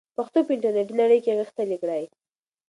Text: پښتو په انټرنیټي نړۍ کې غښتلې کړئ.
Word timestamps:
پښتو 0.17 0.39
په 0.45 0.51
انټرنیټي 0.55 0.93
نړۍ 1.01 1.19
کې 1.23 1.37
غښتلې 1.39 1.77
کړئ. 1.81 2.03